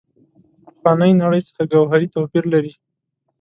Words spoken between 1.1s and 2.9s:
نړۍ څخه ګوهري توپیر لري.